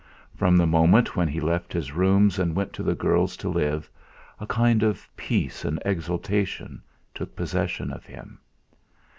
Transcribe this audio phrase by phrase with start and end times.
[0.35, 3.87] From the moment when he left his rooms and went to the girl's to live,
[4.39, 6.81] a kind of peace and exaltation
[7.13, 8.39] took possession of him.